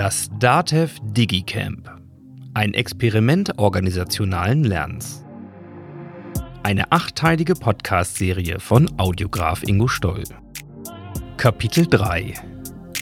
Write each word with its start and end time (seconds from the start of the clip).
Das 0.00 0.30
DATEV 0.38 0.96
DigiCamp. 1.02 1.90
Ein 2.54 2.72
Experiment 2.72 3.58
organisationalen 3.58 4.64
Lernens. 4.64 5.26
Eine 6.62 6.90
achteilige 6.90 7.52
Podcast-Serie 7.52 8.60
von 8.60 8.90
Audiograf 8.98 9.62
Ingo 9.62 9.88
Stoll. 9.88 10.24
Kapitel 11.36 11.86
3 11.86 12.32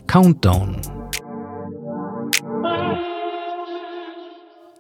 Countdown 0.09 0.81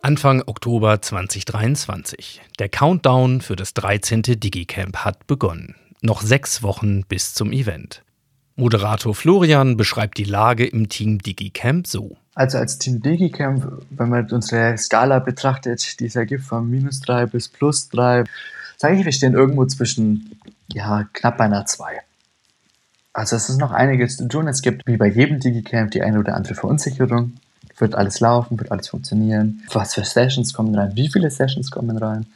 Anfang 0.03 0.43
Oktober 0.45 1.01
2023. 1.01 2.43
Der 2.59 2.69
Countdown 2.69 3.41
für 3.41 3.55
das 3.55 3.75
13. 3.75 4.23
DigiCamp 4.23 5.05
hat 5.05 5.29
begonnen. 5.29 5.77
Noch 6.03 6.23
sechs 6.23 6.65
Wochen 6.65 7.05
bis 7.05 7.35
zum 7.35 7.53
Event. 7.53 8.03
Moderator 8.59 9.15
Florian 9.15 9.77
beschreibt 9.77 10.19
die 10.19 10.25
Lage 10.25 10.67
im 10.67 10.89
Team 10.89 11.19
DigiCamp 11.19 11.87
so. 11.87 12.17
Also 12.35 12.59
als 12.59 12.79
Team 12.79 13.01
DigiCamp, 13.01 13.85
wenn 13.91 14.09
man 14.09 14.29
unsere 14.33 14.77
Skala 14.77 15.21
betrachtet, 15.21 16.01
die 16.01 16.07
es 16.07 16.17
ergibt 16.17 16.43
von 16.43 16.69
minus 16.69 17.01
3 17.01 17.27
bis 17.27 17.49
plus 17.49 17.89
3, 17.91 18.25
sage 18.77 18.97
ich, 18.97 19.05
wir 19.05 19.13
stehen 19.13 19.35
irgendwo 19.35 19.65
zwischen 19.67 20.41
ja, 20.73 21.05
knapp 21.13 21.39
bei 21.39 21.45
einer 21.45 21.67
2. 21.67 22.01
Also 23.13 23.37
es 23.37 23.49
ist 23.49 23.59
noch 23.59 23.71
einiges 23.71 24.17
zu 24.17 24.27
tun. 24.27 24.49
Es 24.49 24.61
gibt 24.61 24.87
wie 24.87 24.97
bei 24.97 25.07
jedem 25.07 25.39
DigiCamp 25.39 25.93
die 25.93 26.03
eine 26.03 26.19
oder 26.19 26.35
andere 26.35 26.55
Verunsicherung. 26.55 27.35
Wird 27.77 27.95
alles 27.95 28.19
laufen, 28.19 28.59
wird 28.59 28.73
alles 28.73 28.89
funktionieren? 28.89 29.63
Was 29.73 29.95
für 29.95 30.05
Sessions 30.05 30.53
kommen 30.53 30.75
rein? 30.75 30.97
Wie 30.97 31.09
viele 31.09 31.31
Sessions 31.31 31.71
kommen 31.71 31.97
rein? 31.97 32.27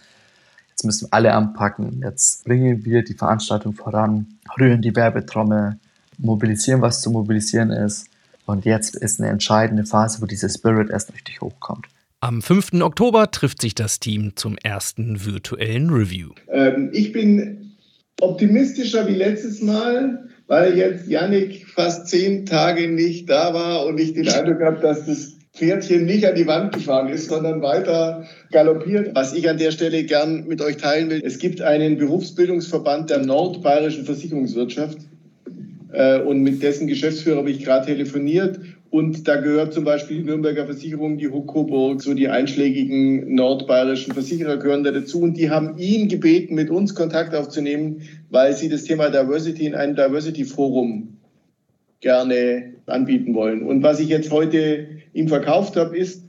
Jetzt 0.70 0.84
müssen 0.84 1.08
alle 1.10 1.34
anpacken. 1.34 2.00
Jetzt 2.02 2.44
bringen 2.44 2.84
wir 2.84 3.02
die 3.02 3.14
Veranstaltung 3.14 3.74
voran, 3.74 4.38
rühren 4.56 4.82
die 4.82 4.94
Werbetrommel, 4.94 5.78
mobilisieren, 6.18 6.82
was 6.82 7.00
zu 7.00 7.10
mobilisieren 7.10 7.70
ist. 7.70 8.06
Und 8.46 8.64
jetzt 8.64 8.96
ist 8.96 9.20
eine 9.20 9.30
entscheidende 9.30 9.84
Phase, 9.84 10.20
wo 10.20 10.26
dieser 10.26 10.48
Spirit 10.48 10.90
erst 10.90 11.12
richtig 11.12 11.40
hochkommt. 11.40 11.86
Am 12.20 12.40
5. 12.40 12.74
Oktober 12.82 13.30
trifft 13.30 13.60
sich 13.60 13.74
das 13.74 13.98
Team 13.98 14.36
zum 14.36 14.56
ersten 14.56 15.24
virtuellen 15.24 15.90
Review. 15.90 16.30
Ähm, 16.48 16.90
ich 16.92 17.12
bin 17.12 17.72
optimistischer 18.20 19.08
wie 19.08 19.14
letztes 19.14 19.60
Mal, 19.60 20.28
weil 20.46 20.76
jetzt 20.76 21.08
Yannick 21.08 21.66
fast 21.66 22.08
zehn 22.08 22.46
Tage 22.46 22.88
nicht 22.88 23.28
da 23.28 23.54
war 23.54 23.86
und 23.86 23.98
ich 23.98 24.14
den 24.14 24.28
Eindruck 24.28 24.60
habe, 24.62 24.80
dass 24.80 25.06
das 25.06 25.32
Pferdchen 25.54 26.06
nicht 26.06 26.24
an 26.24 26.34
die 26.34 26.46
Wand 26.46 26.72
gefahren 26.72 27.08
ist, 27.08 27.28
sondern 27.28 27.60
weiter 27.60 28.24
galoppiert. 28.52 29.14
Was 29.14 29.34
ich 29.34 29.50
an 29.50 29.58
der 29.58 29.70
Stelle 29.70 30.04
gern 30.04 30.46
mit 30.46 30.62
euch 30.62 30.78
teilen 30.78 31.10
will, 31.10 31.20
es 31.24 31.38
gibt 31.38 31.60
einen 31.60 31.98
Berufsbildungsverband 31.98 33.10
der 33.10 33.18
nordbayerischen 33.18 34.04
Versicherungswirtschaft. 34.04 34.98
Äh, 35.92 36.20
und 36.20 36.42
mit 36.42 36.62
dessen 36.62 36.86
Geschäftsführer 36.86 37.38
habe 37.38 37.50
ich 37.50 37.64
gerade 37.64 37.86
telefoniert. 37.86 38.60
Und 38.90 39.26
da 39.26 39.36
gehört 39.36 39.72
zum 39.72 39.84
Beispiel 39.84 40.18
die 40.18 40.24
Nürnberger 40.24 40.66
Versicherung, 40.66 41.16
die 41.16 41.28
Huck 41.28 41.46
Coburg, 41.48 42.02
so 42.02 42.12
die 42.12 42.28
einschlägigen 42.28 43.34
nordbayerischen 43.34 44.12
Versicherer 44.12 44.58
gehören 44.58 44.84
da 44.84 44.90
dazu. 44.90 45.20
Und 45.20 45.38
die 45.38 45.48
haben 45.48 45.78
ihn 45.78 46.08
gebeten, 46.08 46.54
mit 46.54 46.68
uns 46.68 46.94
Kontakt 46.94 47.34
aufzunehmen, 47.34 48.02
weil 48.28 48.54
sie 48.54 48.68
das 48.68 48.84
Thema 48.84 49.08
Diversity 49.08 49.66
in 49.66 49.74
einem 49.74 49.96
Diversity 49.96 50.44
Forum 50.44 51.16
gerne 52.00 52.74
anbieten 52.86 53.34
wollen. 53.34 53.62
Und 53.62 53.82
was 53.82 54.00
ich 54.00 54.08
jetzt 54.08 54.30
heute 54.30 54.88
ihm 55.14 55.28
verkauft 55.28 55.76
habe, 55.76 55.96
ist, 55.96 56.24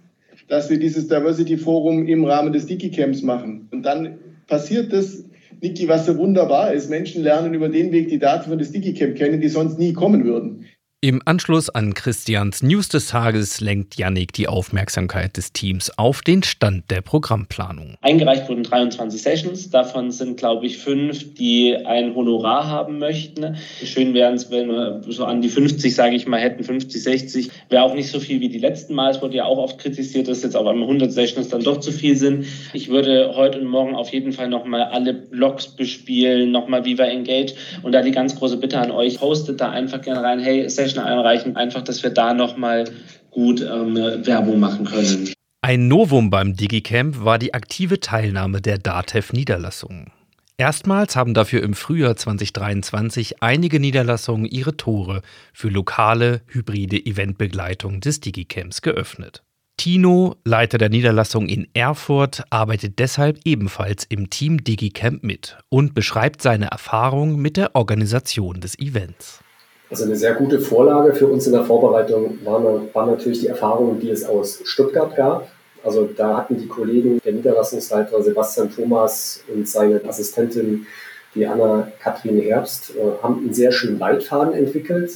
dass 0.47 0.69
wir 0.69 0.79
dieses 0.79 1.07
Diversity 1.07 1.57
Forum 1.57 2.07
im 2.07 2.23
Rahmen 2.25 2.53
des 2.53 2.67
DigiCamps 2.67 3.23
machen. 3.23 3.67
Und 3.71 3.83
dann 3.83 4.19
passiert 4.47 4.93
das 4.93 5.25
Niki, 5.63 5.87
was 5.87 6.05
so 6.05 6.17
wunderbar 6.17 6.73
ist. 6.73 6.89
Menschen 6.89 7.23
lernen 7.23 7.53
über 7.53 7.69
den 7.69 7.93
Weg 7.93 8.09
die 8.09 8.19
Daten 8.19 8.49
von 8.49 8.59
das 8.59 8.73
DigiCamp 8.73 9.15
kennen, 9.15 9.39
die 9.39 9.47
sonst 9.47 9.79
nie 9.79 9.93
kommen 9.93 10.25
würden. 10.25 10.65
Im 11.03 11.21
Anschluss 11.25 11.69
an 11.69 11.93
Christians 11.93 12.63
News 12.63 12.87
des 12.87 13.07
Tages 13.07 13.59
lenkt 13.59 13.97
Yannick 13.97 14.31
die 14.31 14.47
Aufmerksamkeit 14.47 15.35
des 15.35 15.51
Teams 15.51 15.91
auf 15.97 16.21
den 16.21 16.43
Stand 16.43 16.89
der 16.89 17.01
Programmplanung. 17.01 17.95
Eingereicht 17.99 18.47
wurden 18.47 18.63
23 18.63 19.21
Sessions, 19.21 19.69
davon 19.69 20.11
sind, 20.11 20.37
glaube 20.37 20.65
ich, 20.65 20.77
fünf, 20.77 21.33
die 21.33 21.75
ein 21.75 22.15
Honorar 22.15 22.67
haben 22.67 22.99
möchten. 22.99 23.57
Schön 23.83 24.13
wären 24.13 24.35
es, 24.35 24.49
wenn 24.49 24.69
wir 24.69 25.01
so 25.09 25.25
an 25.25 25.41
die 25.41 25.49
50, 25.49 25.93
sage 25.93 26.15
ich 26.15 26.25
mal, 26.25 26.39
hätten, 26.39 26.63
50, 26.63 27.03
60. 27.03 27.51
Wäre 27.67 27.83
auch 27.83 27.95
nicht 27.95 28.09
so 28.09 28.21
viel 28.21 28.39
wie 28.39 28.47
die 28.47 28.59
letzten 28.59 28.93
Mal. 28.93 29.11
Es 29.11 29.21
wurde 29.21 29.35
ja 29.35 29.43
auch 29.43 29.57
oft 29.57 29.79
kritisiert, 29.79 30.29
dass 30.29 30.41
jetzt 30.41 30.55
auf 30.55 30.65
einmal 30.65 30.87
100 30.87 31.11
Sessions 31.11 31.49
dann 31.49 31.63
doch 31.63 31.81
zu 31.81 31.91
viel 31.91 32.15
sind. 32.15 32.45
Ich 32.71 32.87
würde 32.87 33.33
heute 33.35 33.59
und 33.59 33.67
morgen 33.67 33.93
auf 33.93 34.13
jeden 34.13 34.31
Fall 34.31 34.47
nochmal 34.47 34.83
alle 34.83 35.23
Logs 35.31 35.67
bespielen, 35.67 36.51
nochmal 36.51 36.85
Viva 36.85 37.03
Engage 37.03 37.55
und 37.81 37.91
da 37.91 38.01
die 38.01 38.11
ganz 38.11 38.37
große 38.37 38.55
Bitte 38.55 38.79
an 38.79 38.91
euch, 38.91 39.19
postet 39.19 39.59
da 39.59 39.69
einfach 39.69 40.01
gerne 40.01 40.23
rein, 40.23 40.39
hey, 40.39 40.69
Session 40.69 40.92
Session 40.93 41.03
einreichen, 41.03 41.55
einfach, 41.55 41.81
dass 41.81 42.03
wir 42.03 42.11
da 42.11 42.33
nochmal 42.33 42.85
gut 43.31 43.61
ähm, 43.61 43.95
Werbung 43.95 44.59
machen 44.59 44.85
können. 44.85 45.33
Ein 45.61 45.87
Novum 45.87 46.29
beim 46.29 46.55
DigiCamp 46.55 47.23
war 47.23 47.39
die 47.39 47.53
aktive 47.53 47.99
Teilnahme 47.99 48.61
der 48.61 48.77
DATEV-Niederlassungen. 48.77 50.11
Erstmals 50.57 51.15
haben 51.15 51.33
dafür 51.33 51.63
im 51.63 51.73
Frühjahr 51.73 52.15
2023 52.15 53.41
einige 53.41 53.79
Niederlassungen 53.79 54.45
ihre 54.45 54.77
Tore 54.77 55.21
für 55.51 55.69
lokale, 55.69 56.41
hybride 56.47 56.97
Eventbegleitung 56.97 58.01
des 58.01 58.19
DigiCamps 58.19 58.81
geöffnet. 58.81 59.41
Tino, 59.77 60.35
Leiter 60.45 60.77
der 60.77 60.89
Niederlassung 60.89 61.47
in 61.47 61.67
Erfurt, 61.73 62.43
arbeitet 62.51 62.99
deshalb 62.99 63.39
ebenfalls 63.43 64.03
im 64.03 64.29
Team 64.29 64.63
DigiCamp 64.63 65.23
mit 65.23 65.57
und 65.69 65.95
beschreibt 65.95 66.43
seine 66.43 66.67
Erfahrung 66.67 67.41
mit 67.41 67.57
der 67.57 67.75
Organisation 67.75 68.61
des 68.61 68.77
Events. 68.77 69.43
Also 69.89 70.05
eine 70.05 70.15
sehr 70.15 70.33
gute 70.33 70.59
Vorlage 70.59 71.13
für 71.13 71.27
uns 71.27 71.45
in 71.45 71.53
der 71.53 71.63
Vorbereitung 71.63 72.39
waren, 72.43 72.89
waren 72.93 73.09
natürlich 73.11 73.41
die 73.41 73.47
Erfahrungen, 73.47 73.99
die 73.99 74.09
es 74.09 74.25
aus 74.25 74.61
Stuttgart 74.63 75.15
gab. 75.15 75.47
Also 75.83 76.09
da 76.15 76.37
hatten 76.37 76.57
die 76.57 76.67
Kollegen, 76.67 77.19
der 77.23 77.33
Niederlassungsleiter 77.33 78.23
Sebastian 78.23 78.73
Thomas 78.73 79.43
und 79.53 79.67
seine 79.67 80.01
Assistentin, 80.07 80.87
die 81.35 81.45
Anna-Kathrin 81.45 82.39
Herbst, 82.41 82.95
äh, 82.95 83.21
haben 83.21 83.39
einen 83.39 83.53
sehr 83.53 83.71
schönen 83.71 83.99
Leitfaden 83.99 84.53
entwickelt. 84.53 85.11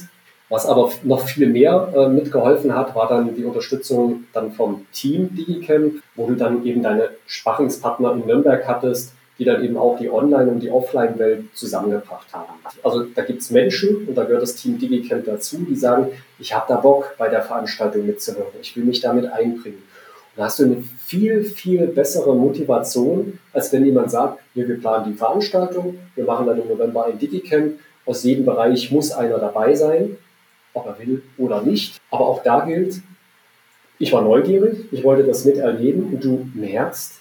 Was 0.50 0.64
aber 0.64 0.90
noch 1.02 1.28
viel 1.28 1.48
mehr 1.48 1.92
äh, 1.94 2.08
mitgeholfen 2.08 2.74
hat, 2.74 2.94
war 2.94 3.08
dann 3.08 3.34
die 3.34 3.44
Unterstützung 3.44 4.24
dann 4.32 4.52
vom 4.52 4.86
Team 4.92 5.34
DigiCamp, 5.34 6.02
wo 6.16 6.26
du 6.26 6.34
dann 6.34 6.64
eben 6.64 6.82
deine 6.82 7.10
Sparringspartner 7.26 8.12
in 8.12 8.26
Nürnberg 8.26 8.66
hattest, 8.66 9.12
die 9.38 9.44
dann 9.44 9.64
eben 9.64 9.76
auch 9.76 9.98
die 9.98 10.10
Online- 10.10 10.50
und 10.50 10.60
die 10.60 10.70
Offline-Welt 10.70 11.44
zusammengebracht 11.54 12.26
haben. 12.32 12.52
Also 12.82 13.04
da 13.04 13.22
gibt 13.22 13.40
es 13.40 13.50
Menschen, 13.50 14.08
und 14.08 14.14
da 14.16 14.24
gehört 14.24 14.42
das 14.42 14.56
Team 14.56 14.78
DigiCamp 14.78 15.24
dazu, 15.24 15.58
die 15.68 15.76
sagen, 15.76 16.08
ich 16.38 16.52
habe 16.52 16.66
da 16.68 16.76
Bock, 16.76 17.14
bei 17.18 17.28
der 17.28 17.42
Veranstaltung 17.42 18.06
mitzuhören, 18.06 18.48
ich 18.60 18.76
will 18.76 18.84
mich 18.84 19.00
damit 19.00 19.26
einbringen. 19.26 19.78
Und 19.78 20.38
da 20.38 20.44
hast 20.44 20.58
du 20.58 20.64
eine 20.64 20.82
viel, 21.06 21.44
viel 21.44 21.86
bessere 21.86 22.34
Motivation, 22.34 23.38
als 23.52 23.72
wenn 23.72 23.84
jemand 23.84 24.10
sagt, 24.10 24.40
hier, 24.54 24.68
wir 24.68 24.80
planen 24.80 25.12
die 25.12 25.16
Veranstaltung, 25.16 25.98
wir 26.16 26.24
machen 26.24 26.46
dann 26.46 26.60
im 26.60 26.68
November 26.68 27.06
ein 27.06 27.18
DigiCamp, 27.18 27.78
aus 28.06 28.24
jedem 28.24 28.44
Bereich 28.44 28.90
muss 28.90 29.12
einer 29.12 29.38
dabei 29.38 29.74
sein, 29.74 30.16
ob 30.72 30.86
er 30.86 30.98
will 30.98 31.22
oder 31.36 31.62
nicht. 31.62 32.00
Aber 32.10 32.26
auch 32.26 32.42
da 32.42 32.64
gilt, 32.64 33.02
ich 33.98 34.12
war 34.12 34.22
neugierig, 34.22 34.86
ich 34.92 35.04
wollte 35.04 35.24
das 35.24 35.44
miterleben 35.44 36.04
und 36.14 36.24
du 36.24 36.48
merkst, 36.54 37.20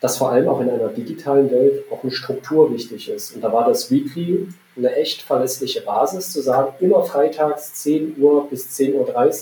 dass 0.00 0.18
vor 0.18 0.30
allem 0.30 0.48
auch 0.48 0.60
in 0.60 0.70
einer 0.70 0.88
digitalen 0.88 1.50
Welt 1.50 1.84
auch 1.90 2.02
eine 2.02 2.12
Struktur 2.12 2.72
wichtig 2.72 3.08
ist. 3.08 3.34
Und 3.34 3.42
da 3.42 3.52
war 3.52 3.66
das 3.66 3.90
Weekly 3.90 4.48
eine 4.76 4.94
echt 4.94 5.22
verlässliche 5.22 5.80
Basis, 5.80 6.32
zu 6.32 6.40
sagen, 6.40 6.72
immer 6.80 7.02
freitags 7.02 7.74
10 7.74 8.16
Uhr 8.18 8.48
bis 8.48 8.68
10.30 8.78 8.94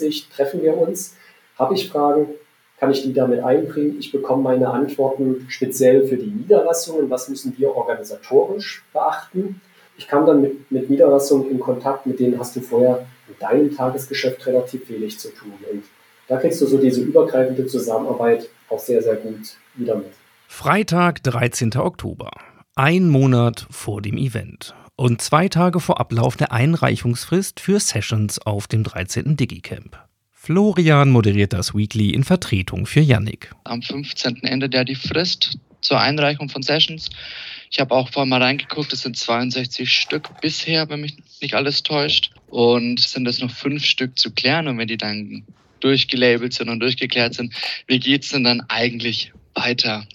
Uhr 0.06 0.34
treffen 0.34 0.62
wir 0.62 0.76
uns. 0.76 1.14
Habe 1.58 1.74
ich 1.74 1.90
Fragen, 1.90 2.28
kann 2.78 2.90
ich 2.90 3.02
die 3.02 3.12
damit 3.12 3.42
einbringen? 3.42 3.96
Ich 3.98 4.12
bekomme 4.12 4.42
meine 4.42 4.70
Antworten 4.70 5.46
speziell 5.48 6.06
für 6.06 6.16
die 6.16 6.30
Niederlassungen. 6.30 7.10
Was 7.10 7.28
müssen 7.28 7.54
wir 7.58 7.74
organisatorisch 7.74 8.84
beachten? 8.92 9.60
Ich 9.98 10.08
kam 10.08 10.26
dann 10.26 10.42
mit, 10.42 10.70
mit 10.70 10.90
Niederlassungen 10.90 11.50
in 11.50 11.58
Kontakt, 11.58 12.06
mit 12.06 12.20
denen 12.20 12.38
hast 12.38 12.56
du 12.56 12.60
vorher 12.60 13.06
in 13.28 13.34
deinem 13.38 13.74
Tagesgeschäft 13.74 14.46
relativ 14.46 14.88
wenig 14.90 15.18
zu 15.18 15.28
tun. 15.28 15.52
Und 15.70 15.84
da 16.28 16.36
kriegst 16.38 16.60
du 16.60 16.66
so 16.66 16.78
diese 16.78 17.00
übergreifende 17.00 17.66
Zusammenarbeit 17.66 18.48
auch 18.68 18.78
sehr, 18.78 19.02
sehr 19.02 19.16
gut 19.16 19.56
wieder 19.74 19.96
mit. 19.96 20.12
Freitag, 20.48 21.22
13. 21.24 21.76
Oktober. 21.76 22.30
Ein 22.74 23.08
Monat 23.08 23.66
vor 23.70 24.00
dem 24.00 24.16
Event 24.16 24.74
und 24.96 25.20
zwei 25.20 25.48
Tage 25.48 25.80
vor 25.80 26.00
Ablauf 26.00 26.36
der 26.36 26.52
Einreichungsfrist 26.52 27.60
für 27.60 27.80
Sessions 27.80 28.38
auf 28.38 28.66
dem 28.66 28.84
13. 28.84 29.36
Digicamp. 29.36 29.98
Florian 30.32 31.10
moderiert 31.10 31.52
das 31.52 31.74
Weekly 31.74 32.10
in 32.10 32.24
Vertretung 32.24 32.86
für 32.86 33.00
Yannick. 33.00 33.50
Am 33.64 33.82
15. 33.82 34.44
endet 34.44 34.72
ja 34.72 34.84
die 34.84 34.94
Frist 34.94 35.58
zur 35.80 36.00
Einreichung 36.00 36.48
von 36.48 36.62
Sessions. 36.62 37.10
Ich 37.70 37.80
habe 37.80 37.94
auch 37.94 38.08
vorher 38.10 38.26
mal 38.28 38.42
reingeguckt, 38.42 38.92
es 38.92 39.02
sind 39.02 39.16
62 39.16 39.92
Stück 39.92 40.40
bisher, 40.40 40.88
wenn 40.88 41.00
mich 41.00 41.16
nicht 41.42 41.54
alles 41.54 41.82
täuscht. 41.82 42.30
Und 42.48 43.00
es 43.00 43.10
sind 43.10 43.26
jetzt 43.26 43.42
noch 43.42 43.50
fünf 43.50 43.84
Stück 43.84 44.18
zu 44.18 44.30
klären. 44.30 44.68
Und 44.68 44.78
wenn 44.78 44.88
die 44.88 44.96
dann 44.96 45.44
durchgelabelt 45.80 46.54
sind 46.54 46.68
und 46.68 46.80
durchgeklärt 46.80 47.34
sind, 47.34 47.52
wie 47.86 47.98
geht 47.98 48.24
es 48.24 48.30
denn 48.30 48.44
dann 48.44 48.62
eigentlich 48.68 49.32
weiter? 49.54 50.06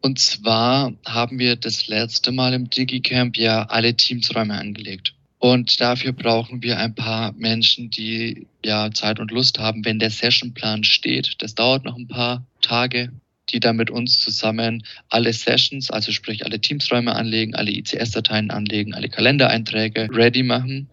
Und 0.00 0.18
zwar 0.18 0.92
haben 1.04 1.38
wir 1.38 1.56
das 1.56 1.88
letzte 1.88 2.32
Mal 2.32 2.54
im 2.54 2.70
DigiCamp 2.70 3.36
ja 3.36 3.64
alle 3.64 3.94
Teamsräume 3.94 4.54
angelegt. 4.54 5.14
Und 5.38 5.80
dafür 5.80 6.12
brauchen 6.12 6.62
wir 6.62 6.78
ein 6.78 6.94
paar 6.94 7.32
Menschen, 7.32 7.90
die 7.90 8.46
ja 8.64 8.90
Zeit 8.90 9.20
und 9.20 9.30
Lust 9.30 9.58
haben, 9.58 9.84
wenn 9.84 9.98
der 9.98 10.10
Sessionplan 10.10 10.82
steht. 10.84 11.34
Das 11.38 11.54
dauert 11.54 11.84
noch 11.84 11.96
ein 11.96 12.08
paar 12.08 12.44
Tage, 12.60 13.12
die 13.50 13.60
dann 13.60 13.76
mit 13.76 13.90
uns 13.90 14.18
zusammen 14.18 14.84
alle 15.08 15.32
Sessions, 15.32 15.90
also 15.90 16.12
sprich 16.12 16.44
alle 16.44 16.60
Teamsräume 16.60 17.14
anlegen, 17.14 17.54
alle 17.54 17.70
ICS-Dateien 17.70 18.50
anlegen, 18.50 18.94
alle 18.94 19.08
Kalendereinträge 19.08 20.08
ready 20.12 20.42
machen. 20.42 20.88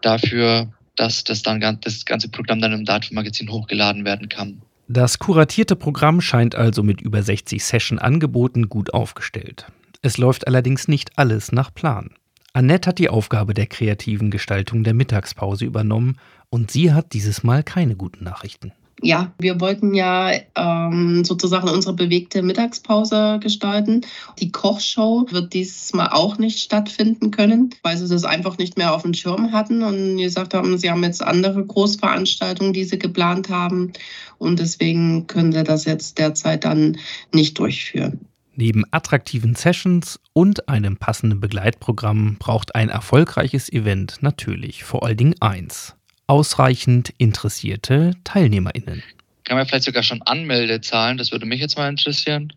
Dafür, 0.00 0.72
dass 0.94 1.24
das 1.24 1.42
dann 1.42 1.60
das 1.80 2.04
ganze 2.04 2.28
Programm 2.28 2.60
dann 2.60 2.72
im 2.72 2.84
Datenmagazin 2.84 3.50
hochgeladen 3.50 4.04
werden 4.04 4.28
kann. 4.28 4.62
Das 4.90 5.18
kuratierte 5.18 5.76
Programm 5.76 6.22
scheint 6.22 6.54
also 6.54 6.82
mit 6.82 7.02
über 7.02 7.22
60 7.22 7.62
Session-Angeboten 7.62 8.70
gut 8.70 8.94
aufgestellt. 8.94 9.66
Es 10.00 10.16
läuft 10.16 10.46
allerdings 10.46 10.88
nicht 10.88 11.18
alles 11.18 11.52
nach 11.52 11.74
Plan. 11.74 12.10
Annette 12.54 12.88
hat 12.88 12.98
die 12.98 13.10
Aufgabe 13.10 13.52
der 13.52 13.66
kreativen 13.66 14.30
Gestaltung 14.30 14.84
der 14.84 14.94
Mittagspause 14.94 15.66
übernommen 15.66 16.16
und 16.48 16.70
sie 16.70 16.94
hat 16.94 17.12
dieses 17.12 17.42
Mal 17.42 17.62
keine 17.62 17.96
guten 17.96 18.24
Nachrichten 18.24 18.72
ja, 19.02 19.32
wir 19.38 19.60
wollten 19.60 19.94
ja 19.94 20.32
ähm, 20.56 21.24
sozusagen 21.24 21.68
unsere 21.68 21.94
bewegte 21.94 22.42
Mittagspause 22.42 23.38
gestalten. 23.40 24.02
Die 24.40 24.50
Kochshow 24.50 25.26
wird 25.30 25.52
dieses 25.52 25.92
Mal 25.92 26.08
auch 26.08 26.38
nicht 26.38 26.58
stattfinden 26.58 27.30
können, 27.30 27.70
weil 27.82 27.96
sie 27.96 28.08
das 28.08 28.24
einfach 28.24 28.58
nicht 28.58 28.76
mehr 28.76 28.94
auf 28.94 29.02
dem 29.02 29.14
Schirm 29.14 29.52
hatten 29.52 29.82
und 29.82 30.18
gesagt 30.18 30.54
haben, 30.54 30.78
sie 30.78 30.90
haben 30.90 31.04
jetzt 31.04 31.22
andere 31.22 31.64
Großveranstaltungen, 31.64 32.72
die 32.72 32.84
sie 32.84 32.98
geplant 32.98 33.48
haben 33.48 33.92
und 34.38 34.58
deswegen 34.58 35.26
können 35.26 35.52
sie 35.52 35.62
das 35.62 35.84
jetzt 35.84 36.18
derzeit 36.18 36.64
dann 36.64 36.98
nicht 37.32 37.58
durchführen. 37.58 38.20
Neben 38.56 38.82
attraktiven 38.90 39.54
Sessions 39.54 40.18
und 40.32 40.68
einem 40.68 40.96
passenden 40.96 41.38
Begleitprogramm 41.38 42.36
braucht 42.40 42.74
ein 42.74 42.88
erfolgreiches 42.88 43.72
Event 43.72 44.16
natürlich 44.20 44.82
vor 44.82 45.04
allen 45.06 45.16
Dingen 45.16 45.34
eins 45.38 45.97
ausreichend 46.28 47.12
interessierte 47.18 48.12
TeilnehmerInnen. 48.22 49.02
Kann 49.44 49.56
man 49.56 49.66
vielleicht 49.66 49.86
sogar 49.86 50.02
schon 50.02 50.22
Anmeldezahlen? 50.22 51.18
Das 51.18 51.32
würde 51.32 51.46
mich 51.46 51.60
jetzt 51.60 51.76
mal 51.76 51.88
interessieren. 51.88 52.52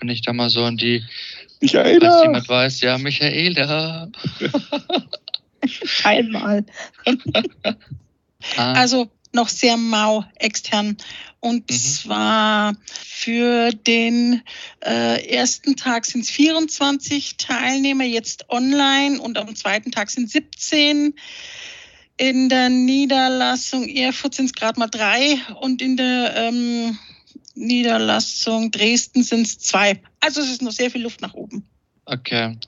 Wenn 0.00 0.08
ich 0.08 0.22
da 0.22 0.32
mal 0.32 0.50
so 0.50 0.64
an 0.64 0.76
die. 0.76 1.04
Michaela! 1.60 2.00
Falls 2.00 2.22
jemand 2.24 2.48
weiß, 2.48 2.80
ja, 2.80 2.98
Michaela. 2.98 4.08
Einmal. 6.02 6.64
ah. 8.56 8.72
Also 8.72 9.10
noch 9.32 9.48
sehr 9.48 9.76
mau 9.76 10.24
extern. 10.36 10.96
Und 11.40 11.70
mhm. 11.70 11.74
zwar 11.74 12.74
für 12.86 13.70
den 13.70 14.42
äh, 14.84 15.26
ersten 15.28 15.76
Tag 15.76 16.04
sind 16.04 16.22
es 16.22 16.30
24 16.30 17.36
Teilnehmer, 17.36 18.04
jetzt 18.04 18.48
online 18.50 19.20
und 19.20 19.38
am 19.38 19.54
zweiten 19.54 19.90
Tag 19.90 20.10
sind 20.10 20.30
17. 20.30 21.14
In 22.16 22.48
der 22.48 22.68
Niederlassung 22.68 23.88
Erfurt 23.88 24.34
sind 24.34 24.46
es 24.46 24.52
gerade 24.52 24.78
mal 24.78 24.88
drei 24.88 25.38
und 25.60 25.80
in 25.80 25.96
der 25.96 26.34
ähm, 26.36 26.98
Niederlassung 27.54 28.70
Dresden 28.70 29.22
sind 29.22 29.46
es 29.46 29.58
zwei. 29.58 30.00
Also 30.20 30.40
es 30.40 30.50
ist 30.50 30.62
noch 30.62 30.72
sehr 30.72 30.90
viel 30.90 31.02
Luft 31.02 31.20
nach 31.20 31.34
oben. 31.34 31.64
Okay. 32.04 32.58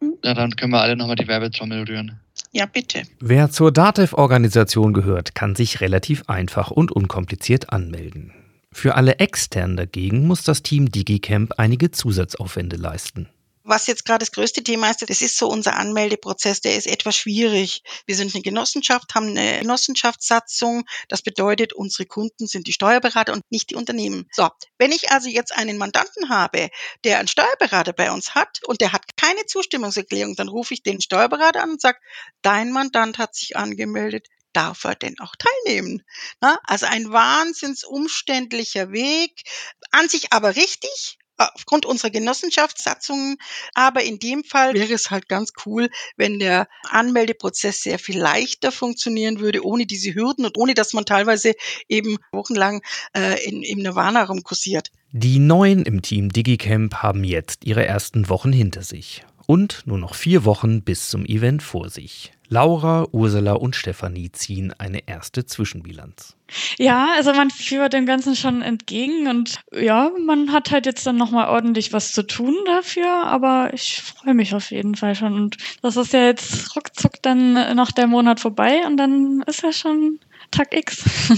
Hm? 0.00 0.14
Ja, 0.24 0.34
dann 0.34 0.54
können 0.56 0.72
wir 0.72 0.80
alle 0.80 0.96
nochmal 0.96 1.16
die 1.16 1.26
Werbetrommel 1.26 1.84
rühren. 1.84 2.20
Ja, 2.52 2.66
bitte. 2.66 3.02
Wer 3.20 3.50
zur 3.50 3.72
DATEV-Organisation 3.72 4.92
gehört, 4.92 5.34
kann 5.34 5.54
sich 5.54 5.80
relativ 5.80 6.28
einfach 6.28 6.70
und 6.70 6.90
unkompliziert 6.90 7.72
anmelden. 7.72 8.32
Für 8.72 8.94
alle 8.94 9.18
externen 9.18 9.76
dagegen 9.76 10.26
muss 10.26 10.44
das 10.44 10.62
Team 10.62 10.90
DigiCamp 10.90 11.54
einige 11.58 11.90
Zusatzaufwände 11.90 12.76
leisten 12.76 13.28
was 13.62 13.86
jetzt 13.86 14.04
gerade 14.04 14.20
das 14.20 14.32
größte 14.32 14.62
Thema 14.62 14.90
ist, 14.90 15.08
das 15.08 15.22
ist 15.22 15.36
so 15.36 15.48
unser 15.48 15.76
Anmeldeprozess, 15.76 16.60
der 16.60 16.76
ist 16.76 16.86
etwas 16.86 17.16
schwierig. 17.16 17.82
Wir 18.06 18.16
sind 18.16 18.34
eine 18.34 18.42
Genossenschaft, 18.42 19.14
haben 19.14 19.28
eine 19.28 19.60
Genossenschaftssatzung. 19.60 20.84
Das 21.08 21.22
bedeutet, 21.22 21.72
unsere 21.72 22.06
Kunden 22.06 22.46
sind 22.46 22.66
die 22.66 22.72
Steuerberater 22.72 23.32
und 23.32 23.50
nicht 23.50 23.70
die 23.70 23.74
Unternehmen. 23.74 24.28
So, 24.32 24.48
wenn 24.78 24.92
ich 24.92 25.10
also 25.10 25.28
jetzt 25.28 25.54
einen 25.56 25.78
Mandanten 25.78 26.28
habe, 26.28 26.70
der 27.04 27.18
einen 27.18 27.28
Steuerberater 27.28 27.92
bei 27.92 28.10
uns 28.10 28.34
hat 28.34 28.60
und 28.66 28.80
der 28.80 28.92
hat 28.92 29.16
keine 29.16 29.46
Zustimmungserklärung, 29.46 30.36
dann 30.36 30.48
rufe 30.48 30.74
ich 30.74 30.82
den 30.82 31.00
Steuerberater 31.00 31.62
an 31.62 31.70
und 31.70 31.80
sage, 31.80 31.98
dein 32.42 32.72
Mandant 32.72 33.18
hat 33.18 33.34
sich 33.34 33.56
angemeldet, 33.56 34.28
darf 34.52 34.84
er 34.84 34.94
denn 34.94 35.18
auch 35.20 35.34
teilnehmen? 35.36 36.02
Na, 36.40 36.58
also 36.64 36.86
ein 36.86 37.12
wahnsinns 37.12 37.84
umständlicher 37.84 38.90
Weg, 38.90 39.42
an 39.90 40.08
sich 40.08 40.32
aber 40.32 40.56
richtig, 40.56 41.18
aufgrund 41.40 41.86
unserer 41.86 42.10
Genossenschaftssatzungen. 42.10 43.36
Aber 43.74 44.02
in 44.02 44.18
dem 44.18 44.44
Fall 44.44 44.74
wäre 44.74 44.92
es 44.92 45.10
halt 45.10 45.28
ganz 45.28 45.52
cool, 45.64 45.88
wenn 46.16 46.38
der 46.38 46.68
Anmeldeprozess 46.88 47.82
sehr 47.82 47.98
viel 47.98 48.18
leichter 48.18 48.72
funktionieren 48.72 49.40
würde, 49.40 49.64
ohne 49.64 49.86
diese 49.86 50.14
Hürden 50.14 50.44
und 50.44 50.58
ohne, 50.58 50.74
dass 50.74 50.92
man 50.92 51.04
teilweise 51.04 51.54
eben 51.88 52.18
wochenlang 52.32 52.82
äh, 53.16 53.42
in, 53.44 53.62
im 53.62 53.78
Nirvana 53.78 54.24
rumkursiert. 54.24 54.90
Die 55.12 55.40
Neuen 55.40 55.84
im 55.84 56.02
Team 56.02 56.28
DigiCamp 56.28 56.96
haben 56.96 57.24
jetzt 57.24 57.64
ihre 57.64 57.84
ersten 57.84 58.28
Wochen 58.28 58.52
hinter 58.52 58.82
sich 58.82 59.24
und 59.50 59.84
nur 59.84 59.98
noch 59.98 60.14
vier 60.14 60.44
Wochen 60.44 60.82
bis 60.82 61.08
zum 61.08 61.24
Event 61.24 61.60
vor 61.60 61.88
sich. 61.88 62.30
Laura, 62.48 63.08
Ursula 63.10 63.54
und 63.54 63.74
Stefanie 63.74 64.30
ziehen 64.30 64.72
eine 64.78 65.08
erste 65.08 65.44
Zwischenbilanz. 65.44 66.36
Ja, 66.78 67.08
also 67.16 67.32
man 67.32 67.50
führt 67.50 67.92
dem 67.92 68.06
Ganzen 68.06 68.36
schon 68.36 68.62
entgegen 68.62 69.26
und 69.26 69.58
ja, 69.72 70.12
man 70.24 70.52
hat 70.52 70.70
halt 70.70 70.86
jetzt 70.86 71.04
dann 71.04 71.16
nochmal 71.16 71.48
ordentlich 71.48 71.92
was 71.92 72.12
zu 72.12 72.24
tun 72.24 72.54
dafür, 72.64 73.08
aber 73.26 73.74
ich 73.74 74.00
freue 74.00 74.34
mich 74.34 74.54
auf 74.54 74.70
jeden 74.70 74.94
Fall 74.94 75.16
schon. 75.16 75.34
Und 75.34 75.56
das 75.82 75.96
ist 75.96 76.12
ja 76.12 76.26
jetzt 76.26 76.76
ruckzuck 76.76 77.20
dann 77.22 77.74
noch 77.74 77.90
der 77.90 78.06
Monat 78.06 78.38
vorbei 78.38 78.86
und 78.86 78.98
dann 78.98 79.42
ist 79.48 79.64
ja 79.64 79.72
schon 79.72 80.20
Tag 80.52 80.72
X. 80.72 81.32